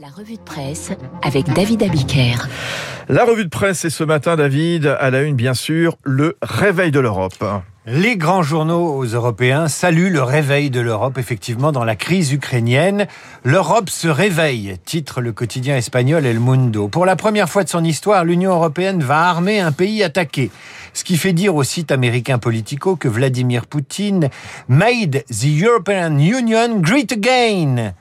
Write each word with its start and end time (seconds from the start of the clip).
La 0.00 0.08
revue 0.08 0.34
de 0.34 0.42
presse 0.42 0.90
avec 1.22 1.46
David 1.52 1.84
Abiker. 1.84 2.48
La 3.08 3.24
revue 3.24 3.44
de 3.44 3.48
presse 3.48 3.84
est 3.84 3.90
ce 3.90 4.02
matin, 4.02 4.34
David, 4.34 4.86
à 4.86 5.08
la 5.10 5.22
une, 5.22 5.36
bien 5.36 5.54
sûr, 5.54 5.98
le 6.02 6.36
réveil 6.42 6.90
de 6.90 6.98
l'Europe. 6.98 7.44
Les 7.86 8.16
grands 8.16 8.42
journaux 8.42 9.04
européens 9.04 9.68
saluent 9.68 10.10
le 10.10 10.22
réveil 10.22 10.70
de 10.70 10.80
l'Europe, 10.80 11.16
effectivement, 11.16 11.70
dans 11.70 11.84
la 11.84 11.94
crise 11.94 12.32
ukrainienne. 12.32 13.06
L'Europe 13.44 13.88
se 13.88 14.08
réveille, 14.08 14.78
titre 14.84 15.20
le 15.20 15.32
quotidien 15.32 15.76
espagnol 15.76 16.26
El 16.26 16.40
Mundo. 16.40 16.88
Pour 16.88 17.06
la 17.06 17.14
première 17.14 17.48
fois 17.48 17.62
de 17.62 17.68
son 17.68 17.84
histoire, 17.84 18.24
l'Union 18.24 18.52
européenne 18.52 19.00
va 19.00 19.28
armer 19.28 19.60
un 19.60 19.70
pays 19.70 20.02
attaqué. 20.02 20.50
Ce 20.92 21.04
qui 21.04 21.16
fait 21.16 21.32
dire 21.32 21.54
au 21.54 21.62
site 21.62 21.92
américain 21.92 22.38
Politico 22.38 22.96
que 22.96 23.06
Vladimir 23.06 23.66
Poutine 23.66 24.28
made 24.66 25.22
the 25.28 25.62
European 25.62 26.18
Union 26.18 26.80
great 26.80 27.12
again. 27.12 27.94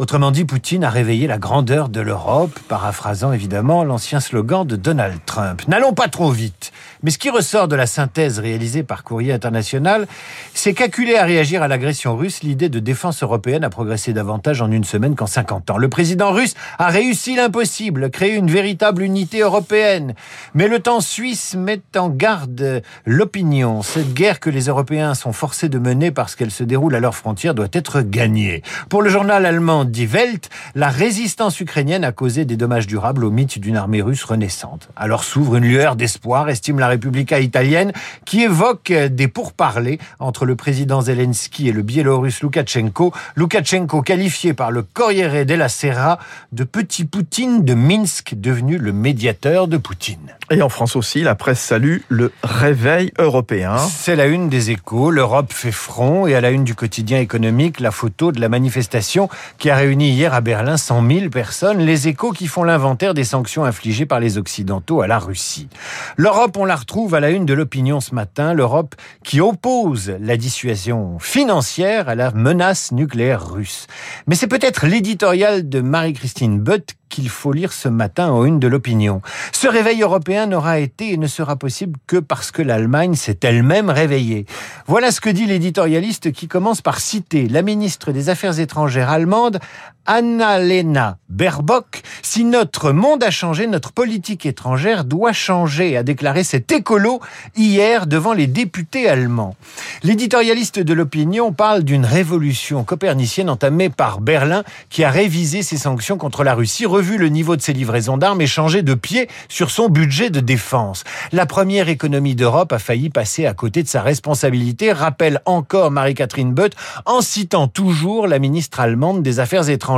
Autrement 0.00 0.30
dit, 0.30 0.46
Poutine 0.46 0.82
a 0.82 0.88
réveillé 0.88 1.26
la 1.26 1.36
grandeur 1.36 1.90
de 1.90 2.00
l'Europe, 2.00 2.58
paraphrasant 2.68 3.34
évidemment 3.34 3.84
l'ancien 3.84 4.18
slogan 4.18 4.66
de 4.66 4.74
Donald 4.74 5.20
Trump. 5.26 5.60
N'allons 5.68 5.92
pas 5.92 6.08
trop 6.08 6.30
vite. 6.30 6.72
Mais 7.02 7.10
ce 7.10 7.18
qui 7.18 7.28
ressort 7.28 7.68
de 7.68 7.76
la 7.76 7.86
synthèse 7.86 8.38
réalisée 8.38 8.82
par 8.82 9.04
Courrier 9.04 9.34
International, 9.34 10.06
c'est 10.54 10.72
qu'acculé 10.72 11.16
à 11.16 11.24
réagir 11.24 11.62
à 11.62 11.68
l'agression 11.68 12.16
russe, 12.16 12.42
l'idée 12.42 12.70
de 12.70 12.78
défense 12.78 13.22
européenne 13.22 13.62
a 13.62 13.68
progressé 13.68 14.14
davantage 14.14 14.62
en 14.62 14.70
une 14.70 14.84
semaine 14.84 15.14
qu'en 15.14 15.26
50 15.26 15.68
ans. 15.68 15.76
Le 15.76 15.90
président 15.90 16.32
russe 16.32 16.54
a 16.78 16.88
réussi 16.88 17.36
l'impossible, 17.36 18.08
créer 18.10 18.36
une 18.36 18.50
véritable 18.50 19.02
unité 19.02 19.40
européenne. 19.40 20.14
Mais 20.54 20.68
le 20.68 20.80
temps 20.80 21.02
suisse 21.02 21.54
met 21.54 21.82
en 21.94 22.08
garde 22.08 22.80
l'opinion. 23.04 23.82
Cette 23.82 24.14
guerre 24.14 24.40
que 24.40 24.48
les 24.48 24.68
Européens 24.68 25.12
sont 25.12 25.34
forcés 25.34 25.68
de 25.68 25.78
mener 25.78 26.10
parce 26.10 26.36
qu'elle 26.36 26.50
se 26.50 26.64
déroule 26.64 26.94
à 26.94 27.00
leurs 27.00 27.16
frontières 27.16 27.54
doit 27.54 27.68
être 27.74 28.00
gagnée. 28.00 28.62
Pour 28.88 29.02
le 29.02 29.10
journal 29.10 29.44
allemand 29.44 29.89
Die 29.90 30.06
Welt, 30.06 30.50
la 30.76 30.88
résistance 30.88 31.58
ukrainienne 31.58 32.04
a 32.04 32.12
causé 32.12 32.44
des 32.44 32.56
dommages 32.56 32.86
durables 32.86 33.24
au 33.24 33.30
mythe 33.32 33.58
d'une 33.58 33.76
armée 33.76 34.02
russe 34.02 34.22
renaissante. 34.22 34.88
Alors 34.94 35.24
s'ouvre 35.24 35.56
une 35.56 35.64
lueur 35.64 35.96
d'espoir, 35.96 36.48
estime 36.48 36.78
la 36.78 36.86
République 36.86 37.32
italienne, 37.32 37.92
qui 38.24 38.42
évoque 38.42 38.92
des 38.92 39.26
pourparlers 39.26 39.98
entre 40.20 40.44
le 40.44 40.54
président 40.54 41.00
Zelensky 41.00 41.68
et 41.68 41.72
le 41.72 41.82
biélorusse 41.82 42.40
Loukachenko. 42.42 43.12
Loukachenko 43.34 44.02
qualifié 44.02 44.54
par 44.54 44.70
le 44.70 44.82
Corriere 44.82 45.44
della 45.44 45.68
Sera 45.68 46.20
de 46.52 46.62
petit 46.62 47.04
Poutine 47.04 47.64
de 47.64 47.74
Minsk, 47.74 48.34
devenu 48.36 48.78
le 48.78 48.92
médiateur 48.92 49.66
de 49.66 49.76
Poutine. 49.76 50.36
Et 50.52 50.62
en 50.62 50.68
France 50.68 50.94
aussi, 50.94 51.22
la 51.22 51.34
presse 51.34 51.60
salue 51.60 51.98
le 52.08 52.32
réveil 52.42 53.12
européen. 53.18 53.76
C'est 53.78 54.16
la 54.16 54.26
une 54.26 54.48
des 54.48 54.70
échos. 54.70 55.10
L'Europe 55.10 55.52
fait 55.52 55.72
front 55.72 56.26
et 56.26 56.34
à 56.34 56.40
la 56.40 56.50
une 56.50 56.64
du 56.64 56.74
quotidien 56.74 57.20
économique, 57.20 57.80
la 57.80 57.90
photo 57.90 58.32
de 58.32 58.40
la 58.40 58.48
manifestation 58.48 59.28
qui 59.58 59.70
a 59.70 59.79
réuni 59.80 60.10
hier 60.10 60.34
à 60.34 60.42
Berlin 60.42 60.76
100 60.76 61.08
000 61.08 61.30
personnes, 61.30 61.78
les 61.78 62.06
échos 62.06 62.32
qui 62.32 62.48
font 62.48 62.64
l'inventaire 62.64 63.14
des 63.14 63.24
sanctions 63.24 63.64
infligées 63.64 64.04
par 64.04 64.20
les 64.20 64.36
Occidentaux 64.36 65.00
à 65.00 65.06
la 65.06 65.18
Russie. 65.18 65.68
L'Europe, 66.16 66.56
on 66.56 66.64
la 66.64 66.76
retrouve 66.76 67.14
à 67.14 67.20
la 67.20 67.30
une 67.30 67.46
de 67.46 67.54
l'opinion 67.54 68.00
ce 68.00 68.14
matin, 68.14 68.54
l'Europe 68.54 68.94
qui 69.24 69.40
oppose 69.40 70.12
la 70.20 70.36
dissuasion 70.36 71.18
financière 71.18 72.08
à 72.08 72.14
la 72.14 72.30
menace 72.32 72.92
nucléaire 72.92 73.52
russe. 73.52 73.86
Mais 74.26 74.34
c'est 74.34 74.46
peut-être 74.46 74.86
l'éditorial 74.86 75.68
de 75.68 75.80
Marie-Christine 75.80 76.58
Butt 76.58 76.94
qu'il 77.10 77.28
faut 77.28 77.52
lire 77.52 77.72
ce 77.72 77.88
matin 77.88 78.30
en 78.30 78.44
une 78.44 78.60
de 78.60 78.68
l'opinion. 78.68 79.20
Ce 79.52 79.68
réveil 79.68 80.00
européen 80.02 80.46
n'aura 80.46 80.78
été 80.78 81.12
et 81.12 81.16
ne 81.16 81.26
sera 81.26 81.56
possible 81.56 81.98
que 82.06 82.16
parce 82.16 82.50
que 82.50 82.62
l'Allemagne 82.62 83.14
s'est 83.14 83.40
elle-même 83.42 83.90
réveillée. 83.90 84.46
Voilà 84.86 85.10
ce 85.10 85.20
que 85.20 85.28
dit 85.28 85.46
l'éditorialiste 85.46 86.32
qui 86.32 86.48
commence 86.48 86.80
par 86.80 87.00
citer 87.00 87.48
la 87.48 87.62
ministre 87.62 88.12
des 88.12 88.28
Affaires 88.28 88.60
étrangères 88.60 89.10
allemande, 89.10 89.58
Annalena 90.06 91.18
Baerbock. 91.28 92.02
Si 92.22 92.44
notre 92.44 92.92
monde 92.92 93.22
a 93.22 93.30
changé, 93.30 93.66
notre 93.66 93.92
politique 93.92 94.46
étrangère 94.46 95.04
doit 95.04 95.32
changer, 95.32 95.96
a 95.96 96.02
déclaré 96.02 96.42
cet 96.44 96.72
écolo 96.72 97.20
hier 97.56 98.06
devant 98.06 98.32
les 98.32 98.46
députés 98.46 99.08
allemands. 99.08 99.54
L'éditorialiste 100.02 100.78
de 100.78 100.94
l'opinion 100.94 101.52
parle 101.52 101.82
d'une 101.82 102.04
révolution 102.04 102.84
copernicienne 102.84 103.50
entamée 103.50 103.90
par 103.90 104.20
Berlin 104.20 104.64
qui 104.88 105.04
a 105.04 105.10
révisé 105.10 105.62
ses 105.62 105.76
sanctions 105.76 106.18
contre 106.18 106.44
la 106.44 106.54
Russie 106.54 106.86
revu 106.86 107.18
le 107.18 107.28
niveau 107.28 107.56
de 107.56 107.62
ses 107.62 107.72
livraisons 107.72 108.16
d'armes 108.16 108.40
et 108.40 108.46
changé 108.46 108.82
de 108.82 108.94
pied 108.94 109.28
sur 109.48 109.70
son 109.70 109.88
budget 109.88 110.30
de 110.30 110.40
défense. 110.40 111.04
La 111.32 111.46
première 111.46 111.88
économie 111.88 112.34
d'Europe 112.34 112.72
a 112.72 112.78
failli 112.78 113.10
passer 113.10 113.46
à 113.46 113.54
côté 113.54 113.82
de 113.82 113.88
sa 113.88 114.02
responsabilité, 114.02 114.92
rappelle 114.92 115.40
encore 115.44 115.90
Marie-Catherine 115.90 116.52
Butt, 116.52 116.74
en 117.06 117.20
citant 117.20 117.68
toujours 117.68 118.26
la 118.26 118.38
ministre 118.38 118.80
allemande 118.80 119.22
des 119.22 119.40
Affaires 119.40 119.68
étrangères, 119.68 119.89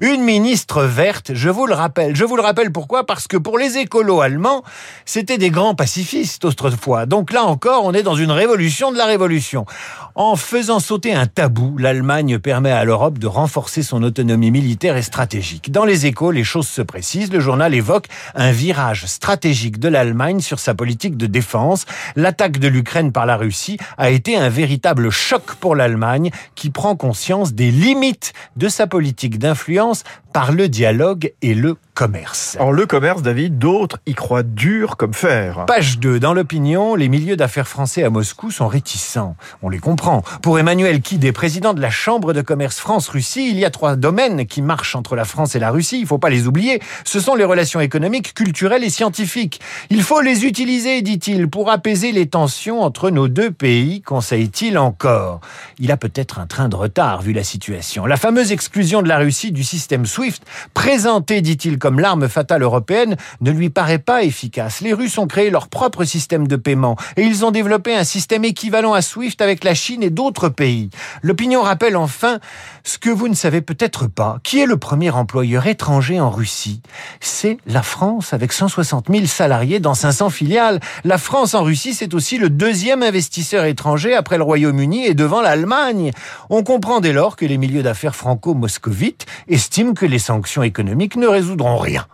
une 0.00 0.22
ministre 0.22 0.82
verte, 0.82 1.32
je 1.34 1.48
vous 1.48 1.66
le 1.66 1.74
rappelle. 1.74 2.16
Je 2.16 2.24
vous 2.24 2.36
le 2.36 2.42
rappelle 2.42 2.72
pourquoi? 2.72 3.06
Parce 3.06 3.28
que 3.28 3.36
pour 3.36 3.58
les 3.58 3.78
écolos 3.78 4.20
allemands, 4.20 4.62
c'était 5.04 5.38
des 5.38 5.50
grands 5.50 5.74
pacifistes 5.74 6.44
autrefois. 6.44 7.06
Donc 7.06 7.32
là 7.32 7.44
encore, 7.44 7.84
on 7.84 7.92
est 7.92 8.02
dans 8.02 8.14
une 8.14 8.30
révolution 8.30 8.92
de 8.92 8.98
la 8.98 9.06
révolution. 9.06 9.66
En 10.14 10.36
faisant 10.36 10.80
sauter 10.80 11.14
un 11.14 11.26
tabou, 11.26 11.78
l'Allemagne 11.78 12.38
permet 12.38 12.72
à 12.72 12.84
l'Europe 12.84 13.18
de 13.18 13.26
renforcer 13.26 13.82
son 13.82 14.02
autonomie 14.02 14.50
militaire 14.50 14.96
et 14.96 15.02
stratégique. 15.02 15.70
Dans 15.70 15.84
les 15.84 16.06
échos, 16.06 16.30
les 16.30 16.44
choses 16.44 16.68
se 16.68 16.82
précisent. 16.82 17.32
Le 17.32 17.40
journal 17.40 17.74
évoque 17.74 18.06
un 18.34 18.50
virage 18.50 19.06
stratégique 19.06 19.78
de 19.78 19.88
l'Allemagne 19.88 20.40
sur 20.40 20.58
sa 20.58 20.74
politique 20.74 21.16
de 21.16 21.26
défense. 21.26 21.84
L'attaque 22.16 22.58
de 22.58 22.68
l'Ukraine 22.68 23.12
par 23.12 23.26
la 23.26 23.36
Russie 23.36 23.78
a 23.98 24.10
été 24.10 24.36
un 24.36 24.48
véritable 24.48 25.10
choc 25.10 25.54
pour 25.60 25.76
l'Allemagne 25.76 26.30
qui 26.54 26.70
prend 26.70 26.96
conscience 26.96 27.52
des 27.52 27.70
limites 27.70 28.32
de 28.56 28.68
sa 28.68 28.86
politique 28.86 29.19
d'influence 29.28 30.04
par 30.32 30.52
le 30.52 30.68
dialogue 30.68 31.32
et 31.42 31.54
le 31.54 31.76
commerce. 31.94 32.56
En 32.60 32.70
le 32.70 32.86
commerce, 32.86 33.20
David, 33.20 33.58
d'autres 33.58 33.98
y 34.06 34.14
croient 34.14 34.42
dur 34.42 34.96
comme 34.96 35.12
fer. 35.12 35.66
Page 35.66 35.98
2. 35.98 36.18
Dans 36.18 36.32
l'opinion, 36.32 36.94
les 36.94 37.08
milieux 37.08 37.36
d'affaires 37.36 37.68
français 37.68 38.04
à 38.04 38.10
Moscou 38.10 38.50
sont 38.50 38.68
réticents. 38.68 39.36
On 39.60 39.68
les 39.68 39.80
comprend. 39.80 40.22
Pour 40.40 40.58
Emmanuel 40.58 41.02
Kidé, 41.02 41.32
président 41.32 41.74
de 41.74 41.80
la 41.80 41.90
Chambre 41.90 42.32
de 42.32 42.40
commerce 42.40 42.78
France-Russie, 42.78 43.50
il 43.50 43.58
y 43.58 43.66
a 43.66 43.70
trois 43.70 43.96
domaines 43.96 44.46
qui 44.46 44.62
marchent 44.62 44.96
entre 44.96 45.14
la 45.14 45.26
France 45.26 45.56
et 45.56 45.58
la 45.58 45.70
Russie. 45.70 45.98
Il 45.98 46.02
ne 46.02 46.06
faut 46.06 46.18
pas 46.18 46.30
les 46.30 46.46
oublier. 46.46 46.80
Ce 47.04 47.20
sont 47.20 47.34
les 47.34 47.44
relations 47.44 47.80
économiques, 47.80 48.32
culturelles 48.32 48.84
et 48.84 48.90
scientifiques. 48.90 49.60
Il 49.90 50.02
faut 50.02 50.22
les 50.22 50.46
utiliser, 50.46 51.02
dit-il, 51.02 51.48
pour 51.48 51.70
apaiser 51.70 52.12
les 52.12 52.28
tensions 52.28 52.80
entre 52.80 53.10
nos 53.10 53.28
deux 53.28 53.50
pays, 53.50 54.00
conseille-t-il 54.00 54.78
encore. 54.78 55.40
Il 55.78 55.92
a 55.92 55.98
peut-être 55.98 56.38
un 56.38 56.46
train 56.46 56.70
de 56.70 56.76
retard 56.76 57.20
vu 57.20 57.34
la 57.34 57.44
situation. 57.44 58.06
La 58.06 58.16
fameuse 58.16 58.52
exclusion 58.52 59.02
de 59.02 59.08
la 59.08 59.18
Russie 59.18 59.52
du 59.52 59.64
système 59.64 60.06
SWIFT, 60.20 60.42
présentée, 60.74 61.40
dit-il, 61.40 61.78
comme 61.78 61.98
l'arme 61.98 62.28
fatale 62.28 62.62
européenne, 62.62 63.16
ne 63.40 63.50
lui 63.50 63.70
paraît 63.70 63.98
pas 63.98 64.22
efficace. 64.22 64.82
Les 64.82 64.92
Russes 64.92 65.16
ont 65.16 65.26
créé 65.26 65.48
leur 65.48 65.68
propre 65.68 66.04
système 66.04 66.46
de 66.46 66.56
paiement 66.56 66.96
et 67.16 67.22
ils 67.22 67.46
ont 67.46 67.50
développé 67.50 67.96
un 67.96 68.04
système 68.04 68.44
équivalent 68.44 68.92
à 68.92 69.00
SWIFT 69.00 69.40
avec 69.40 69.64
la 69.64 69.72
Chine 69.72 70.02
et 70.02 70.10
d'autres 70.10 70.50
pays. 70.50 70.90
L'opinion 71.22 71.62
rappelle 71.62 71.96
enfin 71.96 72.38
ce 72.84 72.98
que 72.98 73.08
vous 73.08 73.28
ne 73.28 73.34
savez 73.34 73.62
peut-être 73.62 74.08
pas. 74.08 74.40
Qui 74.42 74.60
est 74.60 74.66
le 74.66 74.76
premier 74.76 75.10
employeur 75.10 75.66
étranger 75.66 76.20
en 76.20 76.28
Russie? 76.28 76.82
C'est 77.20 77.56
la 77.66 77.82
France 77.82 78.34
avec 78.34 78.52
160 78.52 79.06
000 79.10 79.24
salariés 79.24 79.80
dans 79.80 79.94
500 79.94 80.28
filiales. 80.28 80.80
La 81.04 81.16
France 81.16 81.54
en 81.54 81.62
Russie, 81.62 81.94
c'est 81.94 82.12
aussi 82.12 82.36
le 82.36 82.50
deuxième 82.50 83.02
investisseur 83.02 83.64
étranger 83.64 84.14
après 84.14 84.36
le 84.36 84.44
Royaume-Uni 84.44 85.06
et 85.06 85.14
devant 85.14 85.40
l'Allemagne. 85.40 86.10
On 86.50 86.62
comprend 86.62 87.00
dès 87.00 87.14
lors 87.14 87.36
que 87.36 87.46
les 87.46 87.56
milieux 87.56 87.82
d'affaires 87.82 88.16
franco-moscovites 88.16 89.24
estiment 89.48 89.94
que 89.94 90.09
les 90.10 90.18
sanctions 90.18 90.62
économiques 90.62 91.16
ne 91.16 91.26
résoudront 91.26 91.78
rien. 91.78 92.06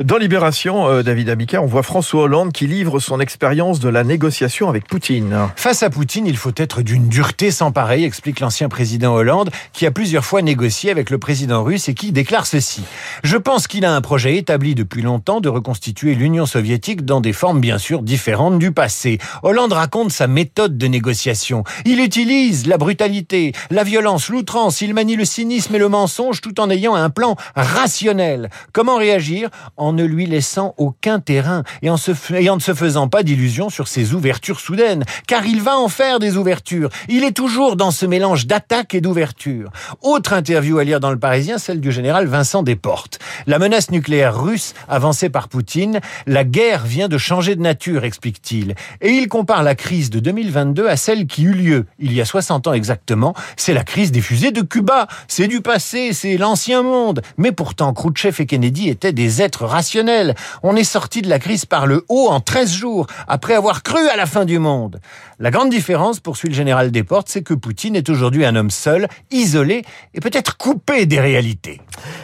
Dans 0.00 0.18
Libération, 0.18 0.88
euh, 0.88 1.02
David 1.02 1.30
Abika, 1.30 1.62
on 1.62 1.66
voit 1.66 1.82
François 1.82 2.22
Hollande 2.22 2.52
qui 2.52 2.66
livre 2.66 3.00
son 3.00 3.20
expérience 3.20 3.80
de 3.80 3.88
la 3.88 4.04
négociation 4.04 4.68
avec 4.68 4.86
Poutine. 4.86 5.48
Face 5.56 5.82
à 5.82 5.90
Poutine, 5.90 6.26
il 6.26 6.36
faut 6.36 6.52
être 6.56 6.82
d'une 6.82 7.08
dureté 7.08 7.50
sans 7.50 7.72
pareil, 7.72 8.04
explique 8.04 8.40
l'ancien 8.40 8.68
président 8.68 9.14
Hollande, 9.14 9.50
qui 9.72 9.86
a 9.86 9.90
plusieurs 9.90 10.24
fois 10.24 10.42
négocié 10.42 10.90
avec 10.90 11.10
le 11.10 11.18
président 11.18 11.64
russe 11.64 11.88
et 11.88 11.94
qui 11.94 12.12
déclare 12.12 12.46
ceci. 12.46 12.82
Je 13.22 13.36
pense 13.36 13.66
qu'il 13.66 13.84
a 13.84 13.94
un 13.94 14.00
projet 14.00 14.36
établi 14.36 14.74
depuis 14.74 15.02
longtemps 15.02 15.40
de 15.40 15.48
reconstituer 15.48 16.14
l'Union 16.14 16.46
soviétique 16.46 17.04
dans 17.04 17.20
des 17.20 17.32
formes 17.32 17.60
bien 17.60 17.78
sûr 17.78 18.02
différentes 18.02 18.58
du 18.58 18.72
passé. 18.72 19.18
Hollande 19.42 19.72
raconte 19.72 20.12
sa 20.12 20.26
méthode 20.26 20.78
de 20.78 20.86
négociation. 20.86 21.64
Il 21.84 22.00
utilise 22.00 22.66
la 22.66 22.78
brutalité, 22.78 23.52
la 23.70 23.84
violence, 23.84 24.28
l'outrance, 24.28 24.80
il 24.80 24.94
manie 24.94 25.16
le 25.16 25.24
cynisme 25.24 25.74
et 25.74 25.78
le 25.78 25.88
mensonge 25.88 26.40
tout 26.40 26.60
en 26.60 26.70
ayant 26.70 26.94
un 26.94 27.10
plan 27.10 27.27
rationnel. 27.54 28.50
Comment 28.72 28.96
réagir 28.96 29.50
en 29.76 29.92
ne 29.92 30.04
lui 30.04 30.26
laissant 30.26 30.74
aucun 30.76 31.20
terrain 31.20 31.62
et 31.82 31.90
en, 31.90 31.96
et 32.34 32.50
en 32.50 32.56
ne 32.56 32.60
se 32.60 32.74
faisant 32.74 33.08
pas 33.08 33.22
d'illusions 33.22 33.70
sur 33.70 33.88
ses 33.88 34.14
ouvertures 34.14 34.60
soudaines, 34.60 35.04
car 35.26 35.46
il 35.46 35.62
va 35.62 35.78
en 35.78 35.88
faire 35.88 36.18
des 36.18 36.36
ouvertures. 36.36 36.90
Il 37.08 37.24
est 37.24 37.32
toujours 37.32 37.76
dans 37.76 37.90
ce 37.90 38.06
mélange 38.06 38.46
d'attaque 38.46 38.94
et 38.94 39.00
d'ouverture. 39.00 39.70
Autre 40.02 40.32
interview 40.32 40.78
à 40.78 40.84
lire 40.84 41.00
dans 41.00 41.10
le 41.10 41.18
Parisien, 41.18 41.58
celle 41.58 41.80
du 41.80 41.92
général 41.92 42.26
Vincent 42.26 42.62
Desportes. 42.62 43.18
La 43.46 43.58
menace 43.58 43.90
nucléaire 43.90 44.40
russe 44.40 44.74
avancée 44.88 45.28
par 45.28 45.48
Poutine, 45.48 46.00
la 46.26 46.44
guerre 46.44 46.84
vient 46.84 47.08
de 47.08 47.18
changer 47.18 47.56
de 47.56 47.62
nature, 47.62 48.04
explique-t-il. 48.04 48.74
Et 49.00 49.10
il 49.10 49.28
compare 49.28 49.62
la 49.62 49.74
crise 49.74 50.10
de 50.10 50.20
2022 50.20 50.88
à 50.88 50.96
celle 50.96 51.26
qui 51.26 51.44
eut 51.44 51.52
lieu 51.52 51.86
il 51.98 52.12
y 52.12 52.20
a 52.20 52.24
60 52.24 52.66
ans 52.66 52.72
exactement. 52.72 53.34
C'est 53.56 53.74
la 53.74 53.84
crise 53.84 54.12
des 54.12 54.20
fusées 54.20 54.50
de 54.50 54.62
Cuba. 54.62 55.08
C'est 55.26 55.48
du 55.48 55.60
passé, 55.60 56.12
c'est 56.12 56.36
l'ancien 56.36 56.82
monde. 56.82 57.17
Monde. 57.18 57.22
Mais 57.36 57.52
pourtant, 57.52 57.92
Khrouchtchev 57.92 58.42
et 58.42 58.46
Kennedy 58.46 58.88
étaient 58.88 59.12
des 59.12 59.42
êtres 59.42 59.64
rationnels. 59.64 60.34
On 60.62 60.76
est 60.76 60.84
sorti 60.84 61.22
de 61.22 61.28
la 61.28 61.38
crise 61.38 61.66
par 61.66 61.86
le 61.86 62.04
haut 62.08 62.28
en 62.28 62.40
13 62.40 62.72
jours, 62.72 63.06
après 63.26 63.54
avoir 63.54 63.82
cru 63.82 64.08
à 64.08 64.16
la 64.16 64.26
fin 64.26 64.44
du 64.44 64.58
monde. 64.58 65.00
La 65.40 65.50
grande 65.50 65.70
différence, 65.70 66.20
poursuit 66.20 66.48
le 66.48 66.54
général 66.54 66.90
Desportes, 66.90 67.28
c'est 67.28 67.42
que 67.42 67.54
Poutine 67.54 67.94
est 67.94 68.08
aujourd'hui 68.08 68.44
un 68.44 68.56
homme 68.56 68.70
seul, 68.70 69.08
isolé 69.30 69.84
et 70.14 70.20
peut-être 70.20 70.56
coupé 70.56 71.06
des 71.06 71.20
réalités. 71.20 71.80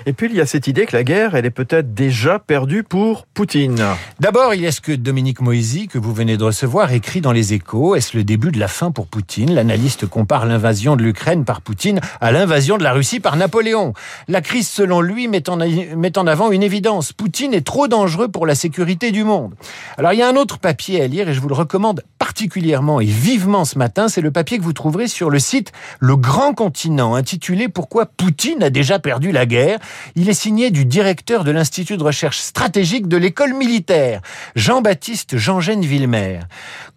Et 0.06 0.12
puis 0.12 0.28
il 0.30 0.36
y 0.36 0.40
a 0.40 0.46
cette 0.46 0.66
idée 0.66 0.86
que 0.86 0.96
la 0.96 1.04
guerre, 1.04 1.34
elle 1.36 1.46
est 1.46 1.50
peut-être 1.50 1.94
déjà 1.94 2.38
perdue 2.38 2.82
pour 2.82 3.26
Poutine. 3.26 3.80
D'abord, 4.18 4.54
il 4.54 4.62
y 4.62 4.66
a 4.66 4.72
ce 4.72 4.80
que 4.80 4.92
Dominique 4.92 5.40
Moisy, 5.40 5.86
que 5.86 5.98
vous 5.98 6.12
venez 6.12 6.36
de 6.36 6.44
recevoir, 6.44 6.92
écrit 6.92 7.20
dans 7.20 7.32
les 7.32 7.52
échos. 7.52 7.94
Est-ce 7.94 8.16
le 8.16 8.24
début 8.24 8.50
de 8.50 8.58
la 8.58 8.68
fin 8.68 8.90
pour 8.90 9.06
Poutine? 9.06 9.54
L'analyste 9.54 10.06
compare 10.06 10.46
l'invasion 10.46 10.96
de 10.96 11.02
l'Ukraine 11.02 11.44
par 11.44 11.60
Poutine 11.60 12.00
à 12.20 12.32
l'invasion 12.32 12.78
de 12.78 12.82
la 12.82 12.92
Russie 12.92 13.20
par 13.20 13.36
Napoléon. 13.36 13.92
La 14.26 14.40
crise, 14.40 14.68
selon 14.84 15.00
lui, 15.00 15.28
met 15.28 15.48
en, 15.48 16.26
avant 16.26 16.50
une 16.50 16.62
évidence. 16.62 17.14
Poutine 17.14 17.54
est 17.54 17.66
trop 17.66 17.88
dangereux 17.88 18.28
pour 18.28 18.44
la 18.44 18.54
sécurité 18.54 19.12
du 19.12 19.24
monde. 19.24 19.54
Alors 19.96 20.12
il 20.12 20.18
y 20.18 20.22
a 20.22 20.28
un 20.28 20.36
autre 20.36 20.58
papier 20.58 21.00
à 21.00 21.06
lire 21.06 21.26
et 21.26 21.32
je 21.32 21.40
vous 21.40 21.48
le 21.48 21.54
recommande 21.54 22.02
particulièrement 22.18 23.00
et 23.00 23.06
vivement 23.06 23.64
ce 23.64 23.78
matin, 23.78 24.08
c'est 24.08 24.20
le 24.20 24.30
papier 24.30 24.58
que 24.58 24.62
vous 24.62 24.74
trouverez 24.74 25.08
sur 25.08 25.30
le 25.30 25.38
site 25.38 25.72
Le 26.00 26.16
Grand 26.16 26.52
Continent, 26.52 27.14
intitulé 27.14 27.68
Pourquoi 27.68 28.04
Poutine 28.04 28.62
a 28.62 28.68
déjà 28.68 28.98
perdu 28.98 29.32
la 29.32 29.46
guerre? 29.46 29.78
Il 30.16 30.28
est 30.28 30.34
signé 30.34 30.70
du 30.70 30.84
directeur 30.84 31.44
de 31.44 31.50
l'Institut 31.50 31.96
de 31.96 32.02
recherche 32.02 32.40
stratégique 32.40 33.08
de 33.08 33.16
l'école 33.16 33.54
militaire, 33.54 34.20
Jean-Baptiste 34.56 35.38
Jean-Gène 35.38 35.80
Villemer. 35.80 36.40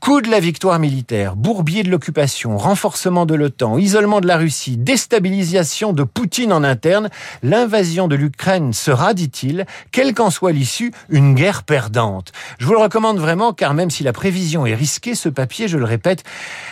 Coup 0.01 0.19
de 0.19 0.29
la 0.29 0.41
victoire 0.41 0.79
militaire, 0.79 1.37
bourbier 1.37 1.83
de 1.83 1.89
l'occupation, 1.89 2.57
renforcement 2.57 3.25
de 3.25 3.35
l'OTAN, 3.35 3.77
isolement 3.77 4.19
de 4.19 4.27
la 4.27 4.35
Russie, 4.35 4.75
déstabilisation 4.75 5.93
de 5.93 6.03
Poutine 6.03 6.51
en 6.51 6.65
interne, 6.65 7.09
l'invasion 7.43 7.76
de 7.77 8.15
l'Ukraine 8.15 8.73
sera, 8.73 9.13
dit-il, 9.13 9.67
quelle 9.91 10.15
qu'en 10.15 10.31
soit 10.31 10.51
l'issue, 10.51 10.91
une 11.09 11.35
guerre 11.35 11.61
perdante. 11.61 12.31
Je 12.57 12.65
vous 12.65 12.73
le 12.73 12.79
recommande 12.79 13.19
vraiment 13.19 13.53
car 13.53 13.75
même 13.75 13.91
si 13.91 14.03
la 14.03 14.13
prévision 14.13 14.65
est 14.65 14.73
risquée, 14.73 15.13
ce 15.13 15.29
papier, 15.29 15.67
je 15.67 15.77
le 15.77 15.85
répète, 15.85 16.23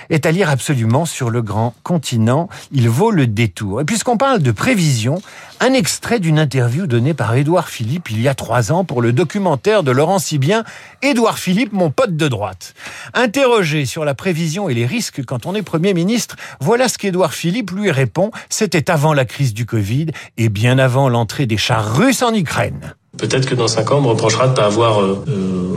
est 0.10 0.26
à 0.26 0.32
lire 0.32 0.50
absolument 0.50 1.06
sur 1.06 1.30
le 1.30 1.44
grand 1.44 1.76
continent. 1.84 2.50
Il 2.72 2.90
vaut 2.90 3.12
le 3.12 3.28
détour. 3.28 3.82
Et 3.82 3.86
puisqu'on 3.86 4.18
parle 4.18 4.40
de 4.40 4.52
prévision, 4.52 5.22
un 5.60 5.74
extrait 5.74 6.20
d'une 6.20 6.40
interview 6.40 6.88
donnée 6.88 7.14
par 7.14 7.36
Édouard 7.36 7.70
Philippe 7.70 8.10
il 8.10 8.22
y 8.22 8.28
a 8.28 8.34
trois 8.34 8.72
ans 8.72 8.84
pour 8.84 9.02
le 9.02 9.14
documentaire 9.14 9.84
de 9.84 9.92
Laurent 9.92 10.20
Sibien, 10.20 10.64
Édouard 11.02 11.38
Philippe, 11.38 11.72
mon 11.72 11.92
pote 11.92 12.18
de 12.18 12.28
droite. 12.28 12.74
Interrogé 13.14 13.86
sur 13.86 14.06
la 14.06 14.16
prévision 14.16 14.70
et 14.70 14.74
les 14.74 14.86
risques 14.86 15.24
quand 15.24 15.46
on 15.46 15.54
est 15.56 15.62
Premier 15.62 15.94
ministre, 15.94 16.36
voilà 16.60 16.88
ce 16.90 16.98
qu'Édouard 16.98 17.34
Philippe 17.34 17.72
lui 17.72 17.92
répond. 17.92 18.32
C'était 18.50 18.90
avant 18.90 19.14
la 19.14 19.26
crise 19.26 19.54
du 19.54 19.66
Covid 19.66 20.08
et 20.38 20.50
bien 20.50 20.80
avant 20.80 20.95
l'entrée 21.10 21.46
des 21.46 21.58
chars 21.58 21.98
russes 21.98 22.24
en 22.24 22.34
Ukraine. 22.34 22.96
Peut-être 23.18 23.46
que 23.46 23.56
dans 23.56 23.68
cinq 23.68 23.92
ans, 23.92 23.98
on 24.00 24.02
me 24.02 24.08
reprochera 24.08 24.46
de 24.46 24.52
ne 24.52 24.56
pas 24.56 24.66
avoir 24.66 25.02
euh, 25.02 25.24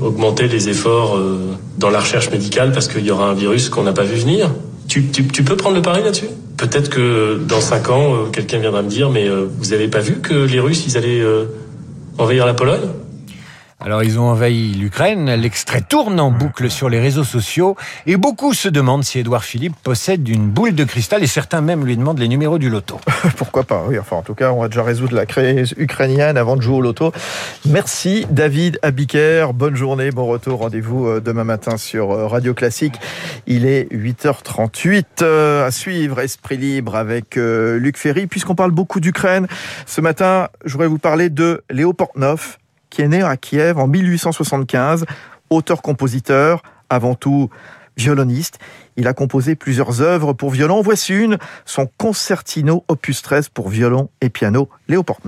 augmenté 0.02 0.48
les 0.48 0.68
efforts 0.68 1.16
euh, 1.16 1.38
dans 1.78 1.90
la 1.90 2.00
recherche 2.00 2.30
médicale 2.30 2.72
parce 2.72 2.88
qu'il 2.88 3.04
y 3.04 3.10
aura 3.10 3.30
un 3.30 3.34
virus 3.34 3.68
qu'on 3.68 3.82
n'a 3.82 3.92
pas 3.92 4.04
vu 4.04 4.16
venir. 4.16 4.50
Tu, 4.88 5.02
peux 5.02 5.56
prendre 5.56 5.76
le 5.76 5.82
pari 5.82 6.02
là-dessus? 6.02 6.30
Peut-être 6.56 6.88
que 6.88 7.40
dans 7.46 7.60
cinq 7.60 7.90
ans, 7.90 8.14
euh, 8.14 8.30
quelqu'un 8.32 8.58
viendra 8.58 8.82
me 8.82 8.88
dire, 8.88 9.10
mais 9.10 9.28
vous 9.28 9.72
avez 9.72 9.88
pas 9.88 10.00
vu 10.00 10.20
que 10.20 10.34
les 10.34 10.60
Russes, 10.60 10.84
ils 10.86 10.96
allaient 10.96 11.22
envahir 12.16 12.46
la 12.46 12.54
Pologne? 12.54 12.88
Alors 13.80 14.02
ils 14.02 14.18
ont 14.18 14.24
envahi 14.24 14.74
l'Ukraine, 14.74 15.32
l'extrait 15.34 15.82
tourne 15.82 16.18
en 16.18 16.32
boucle 16.32 16.68
sur 16.68 16.88
les 16.88 16.98
réseaux 16.98 17.22
sociaux 17.22 17.76
et 18.06 18.16
beaucoup 18.16 18.52
se 18.52 18.68
demandent 18.68 19.04
si 19.04 19.20
Édouard 19.20 19.44
Philippe 19.44 19.76
possède 19.84 20.28
une 20.28 20.48
boule 20.48 20.74
de 20.74 20.82
cristal 20.82 21.22
et 21.22 21.28
certains 21.28 21.60
même 21.60 21.84
lui 21.84 21.96
demandent 21.96 22.18
les 22.18 22.26
numéros 22.26 22.58
du 22.58 22.70
loto. 22.70 23.00
Pourquoi 23.36 23.62
pas, 23.62 23.84
oui. 23.86 23.96
Enfin 23.96 24.16
en 24.16 24.22
tout 24.22 24.34
cas 24.34 24.50
on 24.50 24.62
va 24.62 24.68
déjà 24.68 24.82
résoudre 24.82 25.14
la 25.14 25.26
crise 25.26 25.74
ukrainienne 25.76 26.36
avant 26.36 26.56
de 26.56 26.60
jouer 26.60 26.74
au 26.74 26.80
loto. 26.80 27.12
Merci 27.66 28.26
David 28.30 28.80
Abiker, 28.82 29.52
bonne 29.54 29.76
journée, 29.76 30.10
bon 30.10 30.26
retour, 30.26 30.58
rendez-vous 30.58 31.06
euh, 31.06 31.20
demain 31.20 31.44
matin 31.44 31.76
sur 31.76 32.10
euh, 32.10 32.26
Radio 32.26 32.54
Classique. 32.54 32.96
Il 33.46 33.64
est 33.64 33.92
8h38 33.92 35.04
euh, 35.22 35.64
à 35.64 35.70
suivre 35.70 36.18
Esprit 36.18 36.56
Libre 36.56 36.96
avec 36.96 37.36
Luc 37.36 37.96
Ferry. 37.96 38.26
Puisqu'on 38.26 38.56
parle 38.56 38.72
beaucoup 38.72 38.98
d'Ukraine, 38.98 39.46
ce 39.86 40.00
matin 40.00 40.48
je 40.64 40.72
voudrais 40.72 40.88
vous 40.88 40.98
parler 40.98 41.30
de 41.30 41.62
Léo 41.70 41.92
Portneuf 41.92 42.58
qui 42.90 43.02
est 43.02 43.08
né 43.08 43.22
à 43.22 43.36
Kiev 43.36 43.78
en 43.78 43.86
1875, 43.86 45.04
auteur-compositeur, 45.50 46.62
avant 46.90 47.14
tout 47.14 47.50
violoniste. 47.96 48.58
Il 48.96 49.08
a 49.08 49.12
composé 49.12 49.54
plusieurs 49.56 50.00
œuvres 50.00 50.32
pour 50.32 50.50
violon. 50.50 50.80
Voici 50.80 51.14
une, 51.14 51.38
son 51.64 51.88
concertino 51.98 52.84
opus 52.88 53.22
13 53.22 53.48
pour 53.50 53.68
violon 53.68 54.08
et 54.20 54.30
piano, 54.30 54.68
Léopold 54.88 55.20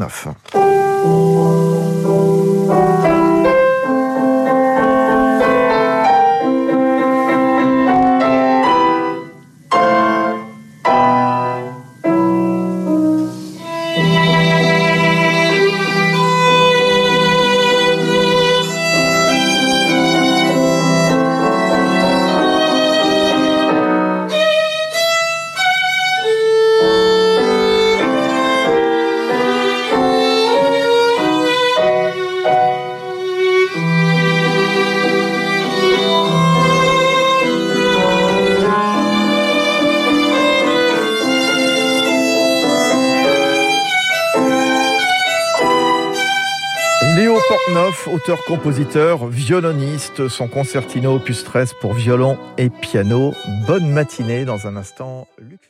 Neuf. 47.72 48.06
auteur-compositeur, 48.06 49.26
violoniste, 49.26 50.28
son 50.28 50.46
concertino 50.46 51.16
opus 51.16 51.42
13 51.44 51.74
pour 51.80 51.94
violon 51.94 52.38
et 52.58 52.70
piano. 52.70 53.34
Bonne 53.66 53.90
matinée 53.90 54.44
dans 54.44 54.66
un 54.66 54.76
instant, 54.76 55.26
Luc 55.38 55.69